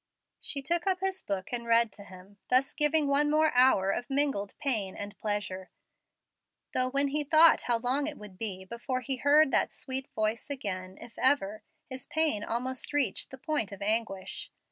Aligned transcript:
She 0.39 0.63
took 0.63 0.87
up 0.87 0.99
his 1.01 1.21
book 1.21 1.53
and 1.53 1.67
read 1.67 1.91
to 1.93 2.03
him, 2.03 2.39
thus 2.49 2.73
giving 2.73 3.05
one 3.07 3.29
more 3.29 3.53
hour 3.53 3.91
of 3.91 4.09
mingled 4.09 4.55
pain 4.57 4.95
and 4.95 5.15
pleasure; 5.19 5.69
though 6.73 6.89
when 6.89 7.09
he 7.09 7.23
thought 7.23 7.61
how 7.61 7.77
long 7.77 8.07
it 8.07 8.17
would 8.17 8.35
be 8.39 8.65
before 8.65 9.01
he 9.01 9.17
heard 9.17 9.51
that 9.51 9.71
sweet 9.71 10.09
voice 10.15 10.49
again, 10.49 10.97
if 10.99 11.19
ever, 11.19 11.61
his 11.87 12.07
pain 12.07 12.43
almost 12.43 12.93
reached 12.93 13.29
the 13.29 13.37
point 13.37 13.71
of 13.71 13.83
anguish. 13.83 14.49